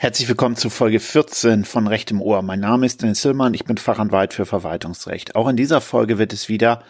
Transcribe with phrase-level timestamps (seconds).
[0.00, 2.40] Herzlich willkommen zu Folge 14 von Recht im Ohr.
[2.42, 5.34] Mein Name ist Dennis Hillmann, ich bin Fachanwalt für Verwaltungsrecht.
[5.34, 6.84] Auch in dieser Folge wird es wieder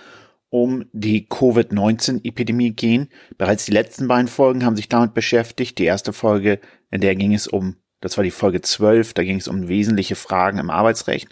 [0.51, 3.09] um die Covid-19-Epidemie gehen.
[3.39, 5.79] Bereits die letzten beiden Folgen haben sich damit beschäftigt.
[5.79, 6.61] Die erste Folge,
[6.91, 10.15] in der ging es um, das war die Folge 12, da ging es um wesentliche
[10.15, 11.31] Fragen im Arbeitsrecht.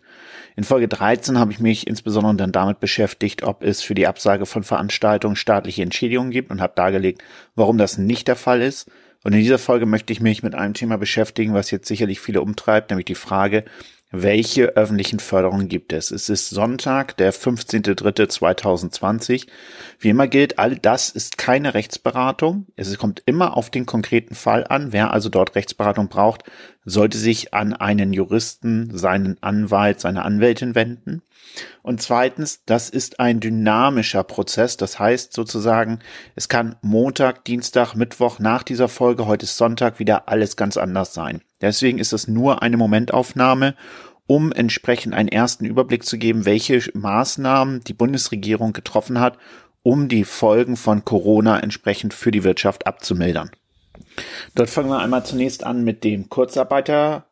[0.56, 4.46] In Folge 13 habe ich mich insbesondere dann damit beschäftigt, ob es für die Absage
[4.46, 7.22] von Veranstaltungen staatliche Entschädigungen gibt und habe dargelegt,
[7.54, 8.90] warum das nicht der Fall ist.
[9.26, 12.40] Und in dieser Folge möchte ich mich mit einem Thema beschäftigen, was jetzt sicherlich viele
[12.40, 13.64] umtreibt, nämlich die Frage,
[14.12, 16.12] welche öffentlichen Förderungen gibt es?
[16.12, 19.48] Es ist Sonntag, der 15.03.2020.
[19.98, 22.66] Wie immer gilt, all das ist keine Rechtsberatung.
[22.76, 24.92] Es kommt immer auf den konkreten Fall an.
[24.92, 26.44] Wer also dort Rechtsberatung braucht,
[26.84, 31.22] sollte sich an einen Juristen, seinen Anwalt, seine Anwältin wenden.
[31.82, 34.76] Und zweitens, das ist ein dynamischer Prozess.
[34.76, 36.00] Das heißt sozusagen,
[36.34, 41.14] es kann Montag, Dienstag, Mittwoch nach dieser Folge, heute ist Sonntag, wieder alles ganz anders
[41.14, 41.42] sein.
[41.60, 43.74] Deswegen ist es nur eine Momentaufnahme,
[44.26, 49.38] um entsprechend einen ersten Überblick zu geben, welche Maßnahmen die Bundesregierung getroffen hat,
[49.82, 53.50] um die Folgen von Corona entsprechend für die Wirtschaft abzumildern.
[54.54, 57.26] Dort fangen wir einmal zunächst an mit dem Kurzarbeiter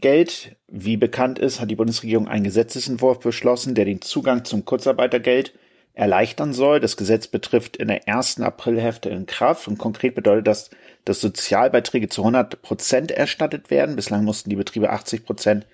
[0.00, 0.56] Geld.
[0.72, 5.52] Wie bekannt ist, hat die Bundesregierung einen Gesetzesentwurf beschlossen, der den Zugang zum Kurzarbeitergeld
[5.94, 6.78] erleichtern soll.
[6.78, 10.70] Das Gesetz betrifft in der ersten Aprilhälfte in Kraft und konkret bedeutet das,
[11.04, 13.96] dass Sozialbeiträge zu 100 Prozent erstattet werden.
[13.96, 15.66] Bislang mussten die Betriebe 80 Prozent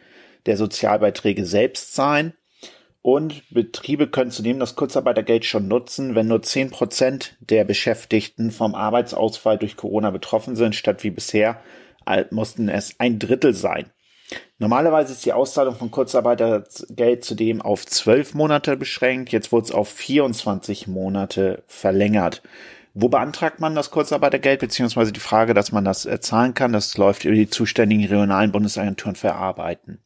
[0.47, 2.33] der Sozialbeiträge selbst zahlen.
[3.03, 8.75] Und Betriebe können zudem das Kurzarbeitergeld schon nutzen, wenn nur 10 Prozent der Beschäftigten vom
[8.75, 11.61] Arbeitsausfall durch Corona betroffen sind, statt wie bisher
[12.31, 13.91] mussten es ein Drittel sein.
[14.59, 19.31] Normalerweise ist die Auszahlung von Kurzarbeitergeld zudem auf zwölf Monate beschränkt.
[19.31, 22.43] Jetzt wurde es auf 24 Monate verlängert.
[22.99, 26.97] Wo beantragt man das Kurzarbeitergeld, beziehungsweise die Frage, dass man das äh, zahlen kann, das
[26.97, 29.99] läuft über die zuständigen regionalen Bundesagenturen für Arbeiten.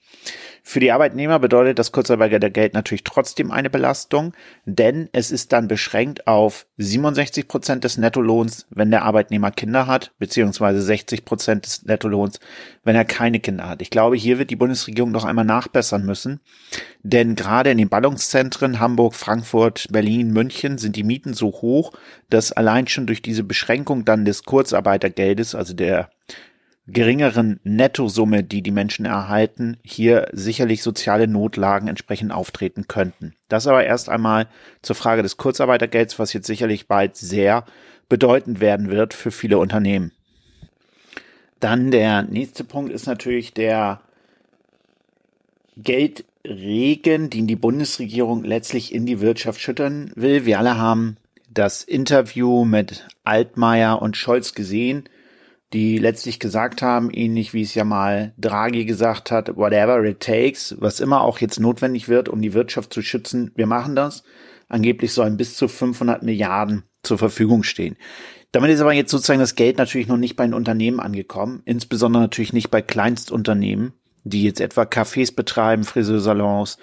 [0.63, 4.35] Für die Arbeitnehmer bedeutet das Kurzarbeitergeld natürlich trotzdem eine Belastung,
[4.67, 10.13] denn es ist dann beschränkt auf 67 Prozent des Nettolohns, wenn der Arbeitnehmer Kinder hat,
[10.19, 12.39] beziehungsweise 60 Prozent des Nettolohns,
[12.85, 13.83] wenn er keine Kinder hat.
[13.83, 16.41] Ich glaube, hier wird die Bundesregierung noch einmal nachbessern müssen,
[17.03, 21.93] denn gerade in den Ballungszentren Hamburg, Frankfurt, Berlin, München sind die Mieten so hoch,
[22.29, 26.11] dass allein schon durch diese Beschränkung dann des Kurzarbeitergeldes, also der
[26.93, 33.35] geringeren Nettosumme, die die Menschen erhalten, hier sicherlich soziale Notlagen entsprechend auftreten könnten.
[33.49, 34.47] Das aber erst einmal
[34.83, 37.65] zur Frage des Kurzarbeitergelds, was jetzt sicherlich bald sehr
[38.09, 40.13] bedeutend werden wird für viele Unternehmen.
[41.61, 44.01] Dann der nächste Punkt ist natürlich der
[45.77, 50.47] Geldregen, den die Bundesregierung letztlich in die Wirtschaft schüttern will.
[50.47, 51.17] Wir alle haben
[51.53, 55.05] das Interview mit Altmaier und Scholz gesehen
[55.73, 60.77] die letztlich gesagt haben, ähnlich wie es ja mal Draghi gesagt hat, whatever it takes,
[60.81, 64.25] was immer auch jetzt notwendig wird, um die Wirtschaft zu schützen, wir machen das.
[64.69, 67.97] Angeblich sollen bis zu 500 Milliarden zur Verfügung stehen.
[68.53, 72.23] Damit ist aber jetzt sozusagen das Geld natürlich noch nicht bei den Unternehmen angekommen, insbesondere
[72.23, 73.93] natürlich nicht bei Kleinstunternehmen,
[74.25, 76.79] die jetzt etwa Cafés betreiben, Friseursalons,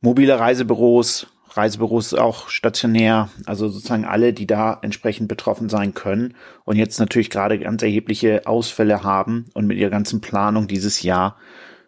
[0.00, 6.76] mobile Reisebüros, Reisebüros auch stationär, also sozusagen alle, die da entsprechend betroffen sein können und
[6.76, 11.36] jetzt natürlich gerade ganz erhebliche Ausfälle haben und mit ihrer ganzen Planung dieses Jahr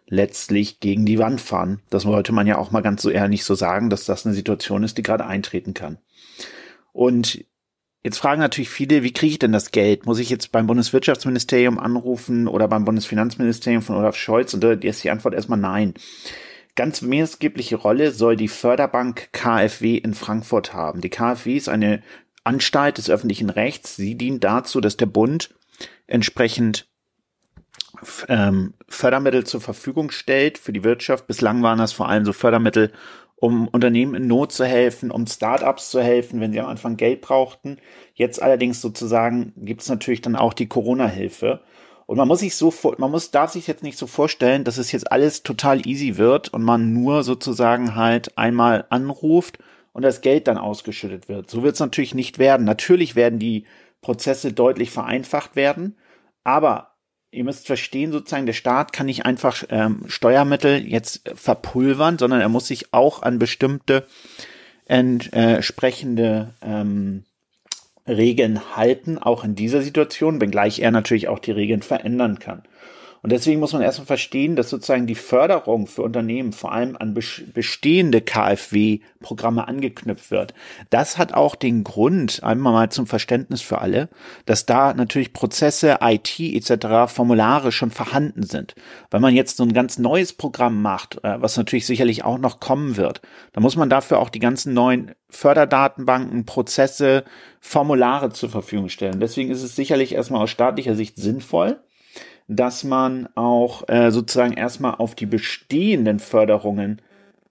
[0.07, 1.79] letztlich gegen die Wand fahren.
[1.89, 4.83] Das wollte man ja auch mal ganz so ehrlich so sagen, dass das eine Situation
[4.83, 5.97] ist, die gerade eintreten kann.
[6.91, 7.45] Und
[8.03, 10.07] Jetzt fragen natürlich viele, wie kriege ich denn das Geld?
[10.07, 14.55] Muss ich jetzt beim Bundeswirtschaftsministerium anrufen oder beim Bundesfinanzministerium von Olaf Scholz?
[14.55, 15.93] Und da ist die Antwort erstmal nein.
[16.75, 21.01] Ganz maßgebliche Rolle soll die Förderbank KfW in Frankfurt haben.
[21.01, 22.01] Die KfW ist eine
[22.43, 23.95] Anstalt des öffentlichen Rechts.
[23.95, 25.53] Sie dient dazu, dass der Bund
[26.07, 26.87] entsprechend
[28.27, 31.27] ähm, Fördermittel zur Verfügung stellt für die Wirtschaft.
[31.27, 32.91] Bislang waren das vor allem so Fördermittel,
[33.35, 37.21] um Unternehmen in Not zu helfen, um Startups zu helfen, wenn sie am Anfang Geld
[37.21, 37.77] brauchten.
[38.13, 41.61] Jetzt allerdings sozusagen gibt es natürlich dann auch die Corona-Hilfe.
[42.11, 44.91] Und man muss sich so, man muss, darf sich jetzt nicht so vorstellen, dass es
[44.91, 49.59] jetzt alles total easy wird und man nur sozusagen halt einmal anruft
[49.93, 51.49] und das Geld dann ausgeschüttet wird.
[51.49, 52.65] So wird es natürlich nicht werden.
[52.65, 53.65] Natürlich werden die
[54.01, 55.95] Prozesse deutlich vereinfacht werden,
[56.43, 56.97] aber
[57.31, 62.49] ihr müsst verstehen, sozusagen, der Staat kann nicht einfach ähm, Steuermittel jetzt verpulvern, sondern er
[62.49, 64.05] muss sich auch an bestimmte
[64.85, 67.23] entsprechende ähm,
[68.07, 72.63] Regeln halten, auch in dieser Situation, wenngleich er natürlich auch die Regeln verändern kann.
[73.23, 77.13] Und deswegen muss man erstmal verstehen, dass sozusagen die Förderung für Unternehmen vor allem an
[77.13, 80.55] bestehende KfW-Programme angeknüpft wird.
[80.89, 84.09] Das hat auch den Grund, einmal mal zum Verständnis für alle,
[84.47, 88.73] dass da natürlich Prozesse, IT etc., Formulare schon vorhanden sind.
[89.11, 92.59] Wenn man jetzt so ein ganz neues Programm macht, äh, was natürlich sicherlich auch noch
[92.59, 93.21] kommen wird,
[93.53, 97.23] dann muss man dafür auch die ganzen neuen Förderdatenbanken, Prozesse,
[97.59, 99.19] Formulare zur Verfügung stellen.
[99.19, 101.79] Deswegen ist es sicherlich erstmal aus staatlicher Sicht sinnvoll,
[102.51, 107.01] dass man auch äh, sozusagen erstmal auf die bestehenden Förderungen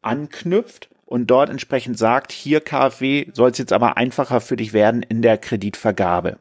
[0.03, 5.03] anknüpft und dort entsprechend sagt, hier KfW soll es jetzt aber einfacher für dich werden
[5.03, 6.39] in der Kreditvergabe.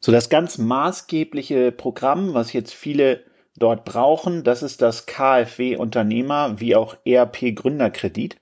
[0.00, 3.22] So das ganz maßgebliche Programm, was jetzt viele
[3.56, 8.36] dort brauchen, das ist das KfW Unternehmer wie auch ERP Gründerkredit.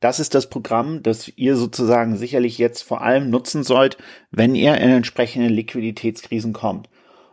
[0.00, 3.96] Das ist das Programm, das ihr sozusagen sicherlich jetzt vor allem nutzen sollt,
[4.30, 6.88] wenn ihr in entsprechende Liquiditätskrisen kommt.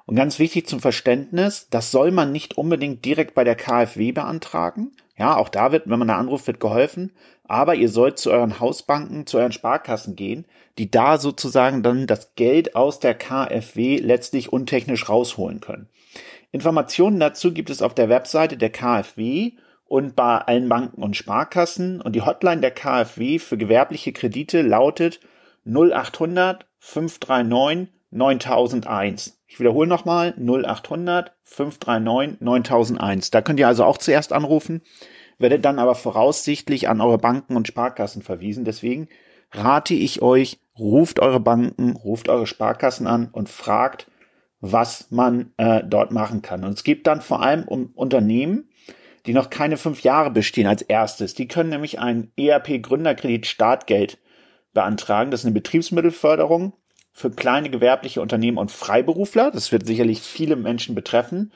[0.08, 4.94] Und ganz wichtig zum Verständnis, das soll man nicht unbedingt direkt bei der KfW beantragen.
[5.18, 7.12] Ja, auch da wird, wenn man da anruft, wird geholfen.
[7.44, 10.46] Aber ihr sollt zu euren Hausbanken, zu euren Sparkassen gehen,
[10.78, 15.90] die da sozusagen dann das Geld aus der KfW letztlich untechnisch rausholen können.
[16.54, 19.52] Informationen dazu gibt es auf der Webseite der KfW
[19.84, 22.00] und bei allen Banken und Sparkassen.
[22.00, 25.20] Und die Hotline der KfW für gewerbliche Kredite lautet
[25.66, 29.37] 0800 539 9001.
[29.48, 33.32] Ich wiederhole nochmal 0800 539 9001.
[33.32, 34.82] Da könnt ihr also auch zuerst anrufen,
[35.40, 38.66] werdet dann aber voraussichtlich an eure Banken und Sparkassen verwiesen.
[38.66, 39.08] Deswegen
[39.52, 44.12] rate ich euch, ruft eure Banken, ruft eure Sparkassen an und fragt,
[44.60, 46.66] was man äh, dort machen kann.
[46.66, 48.70] Und es gibt dann vor allem um Unternehmen,
[49.26, 51.36] die noch keine fünf Jahre bestehen als erstes.
[51.36, 54.18] Die können nämlich ein ERP Gründerkredit Startgeld
[54.74, 55.32] beantragen.
[55.32, 56.74] Das ist eine Betriebsmittelförderung
[57.18, 59.50] für kleine gewerbliche Unternehmen und Freiberufler.
[59.50, 61.52] Das wird sicherlich viele Menschen betreffen.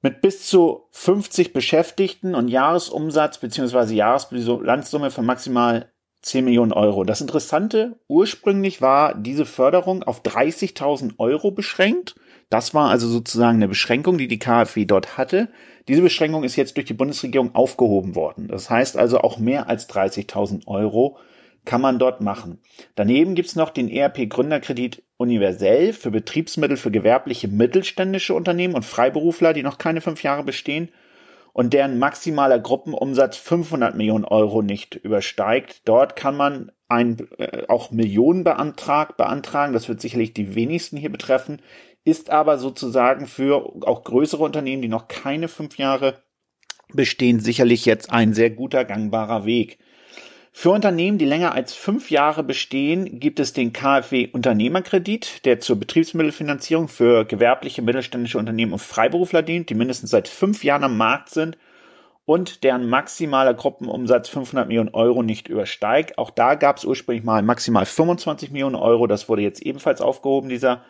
[0.00, 3.92] Mit bis zu 50 Beschäftigten und Jahresumsatz bzw.
[3.92, 5.92] Jahresbilanzsumme von maximal
[6.22, 7.04] 10 Millionen Euro.
[7.04, 12.14] Das Interessante, ursprünglich war diese Förderung auf 30.000 Euro beschränkt.
[12.48, 15.50] Das war also sozusagen eine Beschränkung, die die KfW dort hatte.
[15.86, 18.48] Diese Beschränkung ist jetzt durch die Bundesregierung aufgehoben worden.
[18.48, 21.18] Das heißt also auch mehr als 30.000 Euro
[21.64, 22.60] kann man dort machen.
[22.94, 29.52] Daneben gibt's noch den ERP Gründerkredit universell für Betriebsmittel für gewerbliche mittelständische Unternehmen und Freiberufler,
[29.52, 30.90] die noch keine fünf Jahre bestehen
[31.52, 35.82] und deren maximaler Gruppenumsatz 500 Millionen Euro nicht übersteigt.
[35.84, 39.72] Dort kann man einen äh, auch Millionenbeantrag beantragen.
[39.72, 41.60] Das wird sicherlich die wenigsten hier betreffen,
[42.04, 46.22] ist aber sozusagen für auch größere Unternehmen, die noch keine fünf Jahre
[46.92, 49.78] bestehen, sicherlich jetzt ein sehr guter gangbarer Weg.
[50.54, 55.76] Für Unternehmen, die länger als fünf Jahre bestehen, gibt es den KfW Unternehmerkredit, der zur
[55.76, 61.30] Betriebsmittelfinanzierung für gewerbliche, mittelständische Unternehmen und Freiberufler dient, die mindestens seit fünf Jahren am Markt
[61.30, 61.56] sind
[62.26, 66.18] und deren maximaler Gruppenumsatz 500 Millionen Euro nicht übersteigt.
[66.18, 69.06] Auch da gab es ursprünglich mal maximal 25 Millionen Euro.
[69.06, 70.82] Das wurde jetzt ebenfalls aufgehoben, dieser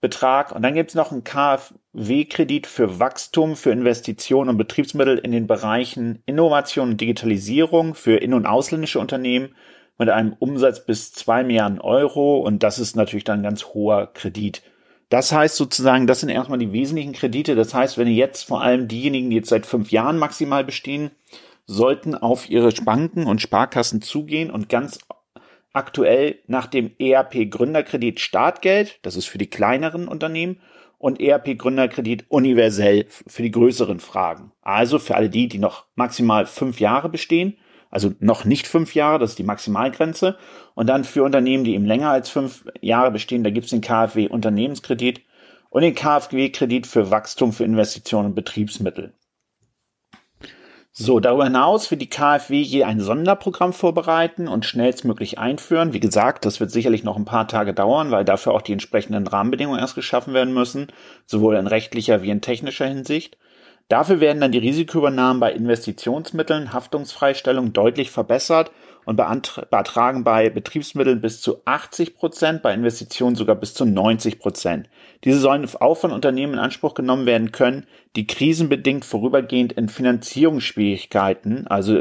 [0.00, 0.52] Betrag.
[0.52, 5.46] Und dann gibt es noch einen KfW-Kredit für Wachstum, für Investitionen und Betriebsmittel in den
[5.46, 9.54] Bereichen Innovation und Digitalisierung für in- und ausländische Unternehmen
[9.98, 12.38] mit einem Umsatz bis zwei Milliarden Euro.
[12.38, 14.62] Und das ist natürlich dann ein ganz hoher Kredit.
[15.10, 17.54] Das heißt sozusagen, das sind erstmal die wesentlichen Kredite.
[17.54, 21.10] Das heißt, wenn jetzt vor allem diejenigen, die jetzt seit fünf Jahren maximal bestehen,
[21.66, 25.00] sollten auf ihre Banken und Sparkassen zugehen und ganz
[25.72, 30.60] aktuell nach dem ERP Gründerkredit Startgeld, das ist für die kleineren Unternehmen,
[30.98, 34.52] und ERP Gründerkredit universell für die größeren Fragen.
[34.60, 37.56] Also für alle die, die noch maximal fünf Jahre bestehen,
[37.90, 40.36] also noch nicht fünf Jahre, das ist die Maximalgrenze.
[40.74, 43.80] Und dann für Unternehmen, die eben länger als fünf Jahre bestehen, da gibt es den
[43.80, 45.22] KfW Unternehmenskredit
[45.70, 49.14] und den KfW Kredit für Wachstum, für Investitionen und Betriebsmittel.
[50.92, 55.92] So, darüber hinaus wird die KfW je ein Sonderprogramm vorbereiten und schnellstmöglich einführen.
[55.92, 59.26] Wie gesagt, das wird sicherlich noch ein paar Tage dauern, weil dafür auch die entsprechenden
[59.26, 60.88] Rahmenbedingungen erst geschaffen werden müssen,
[61.26, 63.36] sowohl in rechtlicher wie in technischer Hinsicht.
[63.90, 68.70] Dafür werden dann die Risikoübernahmen bei Investitionsmitteln, Haftungsfreistellung deutlich verbessert
[69.04, 74.88] und betragen bei Betriebsmitteln bis zu 80 Prozent, bei Investitionen sogar bis zu 90 Prozent.
[75.24, 81.66] Diese sollen auch von Unternehmen in Anspruch genommen werden können, die krisenbedingt vorübergehend in Finanzierungsschwierigkeiten
[81.66, 82.00] also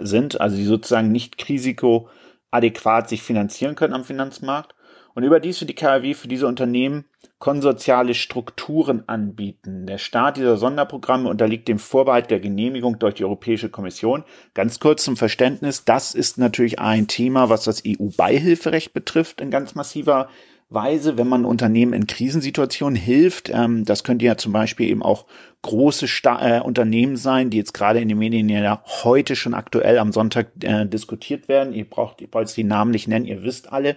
[0.00, 4.74] sind, also die sozusagen nicht risikoadäquat sich finanzieren können am Finanzmarkt
[5.18, 7.04] Und überdies wird die KfW für diese Unternehmen
[7.40, 9.84] konsortiale Strukturen anbieten.
[9.84, 14.22] Der Start dieser Sonderprogramme unterliegt dem Vorbehalt der Genehmigung durch die Europäische Kommission.
[14.54, 19.74] Ganz kurz zum Verständnis, das ist natürlich ein Thema, was das EU-Beihilferecht betrifft in ganz
[19.74, 20.28] massiver
[20.70, 23.48] Weise, wenn man Unternehmen in Krisensituationen hilft.
[23.48, 25.26] Ähm, das könnte ja zum Beispiel eben auch
[25.62, 29.98] große Sta äh, Unternehmen sein, die jetzt gerade in den Medien ja heute schon aktuell
[29.98, 31.72] am Sonntag äh, diskutiert werden.
[31.72, 33.96] Ihr braucht, ihr wollt die Namen nicht nennen, ihr wisst alle,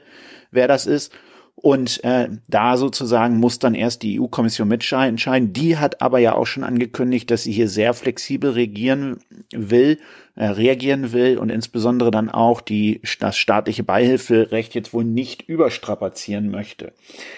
[0.52, 1.12] wer das ist.
[1.56, 5.54] Und äh, da sozusagen muss dann erst die EU-Kommission mitentscheiden.
[5.54, 9.20] Die hat aber ja auch schon angekündigt, dass sie hier sehr flexibel regieren
[9.54, 10.00] will,
[10.36, 16.50] äh, reagieren will und insbesondere dann auch die, das staatliche Beihilferecht jetzt wohl nicht überstrapazieren
[16.50, 16.94] möchte.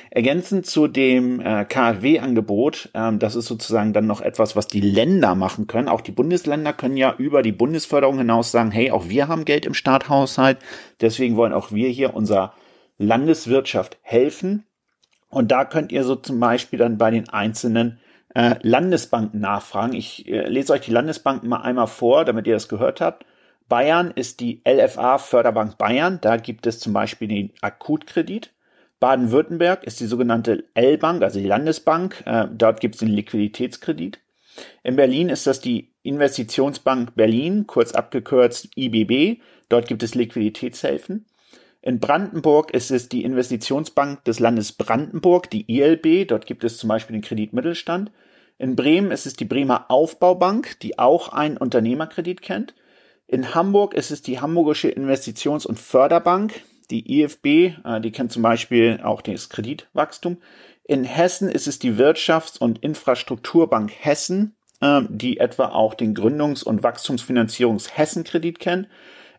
[0.09, 5.35] Ergänzend zu dem äh, KfW-Angebot, äh, das ist sozusagen dann noch etwas, was die Länder
[5.35, 5.89] machen können.
[5.89, 9.65] Auch die Bundesländer können ja über die Bundesförderung hinaus sagen, hey, auch wir haben Geld
[9.65, 10.59] im Starthaushalt,
[11.01, 12.53] deswegen wollen auch wir hier unser
[13.03, 14.65] Landeswirtschaft helfen.
[15.29, 17.99] Und da könnt ihr so zum Beispiel dann bei den einzelnen
[18.35, 19.93] äh, Landesbanken nachfragen.
[19.93, 23.25] Ich äh, lese euch die Landesbanken mal einmal vor, damit ihr das gehört habt.
[23.69, 26.19] Bayern ist die LFA Förderbank Bayern.
[26.21, 28.51] Da gibt es zum Beispiel den Akutkredit.
[28.99, 32.23] Baden-Württemberg ist die sogenannte L-Bank, also die Landesbank.
[32.25, 34.19] Äh, dort gibt es den Liquiditätskredit.
[34.83, 39.41] In Berlin ist das die Investitionsbank Berlin, kurz abgekürzt IBB.
[39.69, 41.25] Dort gibt es Liquiditätshilfen.
[41.85, 46.29] In Brandenburg ist es die Investitionsbank des Landes Brandenburg, die ILB.
[46.29, 48.09] Dort gibt es zum Beispiel den Kredit Mittelstand.
[48.57, 52.73] In Bremen ist es die Bremer Aufbaubank, die auch einen Unternehmerkredit kennt.
[53.27, 57.45] In Hamburg ist es die Hamburgische Investitions- und Förderbank, die IFB,
[57.83, 60.37] äh, die kennt zum Beispiel auch das Kreditwachstum.
[60.85, 66.63] In Hessen ist es die Wirtschafts- und Infrastrukturbank Hessen, äh, die etwa auch den Gründungs-
[66.63, 68.87] und Wachstumsfinanzierungs-Hessen-Kredit kennt.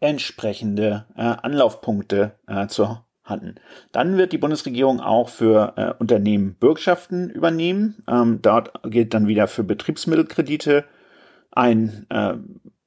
[0.00, 3.56] entsprechende äh, Anlaufpunkte äh, zu hatten.
[3.92, 8.02] Dann wird die Bundesregierung auch für äh, Unternehmen Bürgschaften übernehmen.
[8.08, 10.84] Ähm, dort gilt dann wieder für Betriebsmittelkredite
[11.50, 12.34] ein, äh,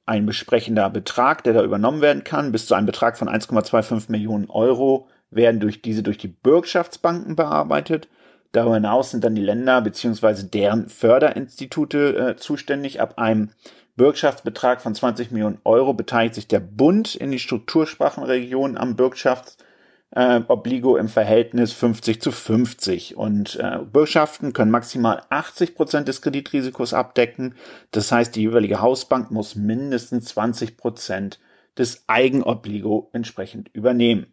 [0.06, 2.52] ein besprechender Betrag, der da übernommen werden kann.
[2.52, 8.08] Bis zu einem Betrag von 1,25 Millionen Euro werden durch diese durch die Bürgschaftsbanken bearbeitet.
[8.52, 13.00] Darüber hinaus sind dann die Länder beziehungsweise deren Förderinstitute äh, zuständig.
[13.00, 13.50] Ab einem
[13.96, 20.96] Bürgschaftsbetrag von 20 Millionen Euro beteiligt sich der Bund in die strukturschwachen Regionen am Bürgschaftsobligo
[20.96, 23.16] äh, im Verhältnis 50 zu 50.
[23.16, 27.54] Und äh, Bürgschaften können maximal 80 Prozent des Kreditrisikos abdecken.
[27.90, 31.38] Das heißt, die jeweilige Hausbank muss mindestens 20 Prozent
[31.76, 34.31] des Eigenobligo entsprechend übernehmen.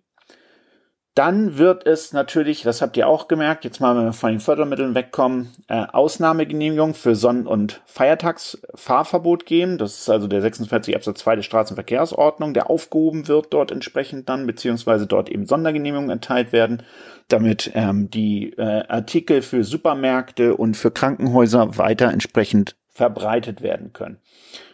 [1.20, 4.40] Dann wird es natürlich, das habt ihr auch gemerkt, jetzt mal, wenn wir von den
[4.40, 9.78] Fördermitteln wegkommen, äh, Ausnahmegenehmigung für Sonn- und Feiertagsfahrverbot geben.
[9.78, 14.48] Das ist also der 46 Absatz 2 der Straßenverkehrsordnung, der aufgehoben wird dort entsprechend dann,
[14.48, 16.84] beziehungsweise dort eben Sondergenehmigungen erteilt werden,
[17.28, 24.22] damit ähm, die äh, Artikel für Supermärkte und für Krankenhäuser weiter entsprechend verbreitet werden können.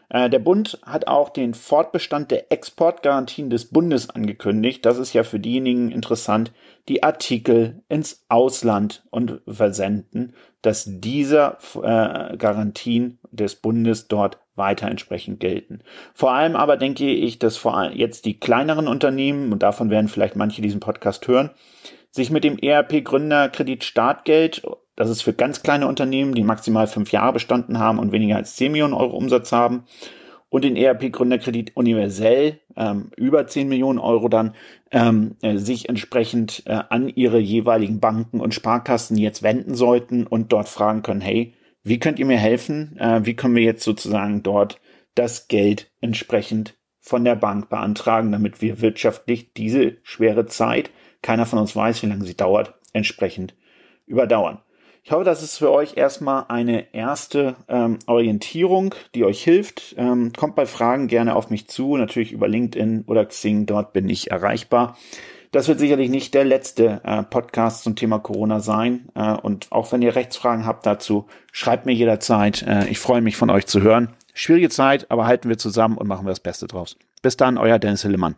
[0.10, 4.86] Äh, der Bund hat auch den Fortbestand der Exportgarantien des Bundes angekündigt.
[4.86, 6.52] Das ist ja für diejenigen interessant,
[6.88, 15.40] die Artikel ins Ausland und versenden, dass dieser äh, Garantien des Bundes dort weiter entsprechend
[15.40, 15.82] gelten.
[16.14, 20.08] Vor allem aber denke ich, dass vor allem jetzt die kleineren Unternehmen, und davon werden
[20.08, 21.52] vielleicht manche diesen Podcast hören,
[22.12, 24.64] sich mit dem ERP Gründerkredit Startgeld
[24.96, 28.56] das ist für ganz kleine Unternehmen, die maximal fünf Jahre bestanden haben und weniger als
[28.56, 29.84] 10 Millionen Euro Umsatz haben.
[30.50, 34.54] und den ERP Gründerkredit universell ähm, über 10 Millionen Euro dann
[34.92, 40.54] ähm, äh, sich entsprechend äh, an ihre jeweiligen Banken und Sparkassen jetzt wenden sollten und
[40.54, 42.96] dort fragen können, hey, wie könnt ihr mir helfen?
[42.98, 44.80] Äh, wie können wir jetzt sozusagen dort
[45.16, 50.90] das Geld entsprechend von der Bank beantragen, damit wir wirtschaftlich diese schwere Zeit,
[51.22, 53.56] keiner von uns weiß, wie lange sie dauert, entsprechend
[54.06, 54.60] überdauern.
[55.08, 59.94] Ich hoffe, das ist für euch erstmal eine erste ähm, Orientierung, die euch hilft.
[60.00, 64.10] Ähm, kommt bei Fragen gerne auf mich zu, natürlich über LinkedIn oder Xing, dort bin
[64.10, 64.98] ich erreichbar.
[65.52, 69.10] Das wird sicherlich nicht der letzte äh, Podcast zum Thema Corona sein.
[69.14, 72.64] Äh, und auch wenn ihr Rechtsfragen habt dazu, schreibt mir jederzeit.
[72.64, 74.16] Äh, ich freue mich von euch zu hören.
[74.34, 76.98] Schwierige Zeit, aber halten wir zusammen und machen wir das Beste draus.
[77.22, 78.38] Bis dann, euer Dennis Hillemann.